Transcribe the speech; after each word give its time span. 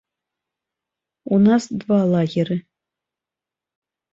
У 1.37 1.39
нас 1.47 1.63
два 1.83 1.99
лагеры. 2.15 2.57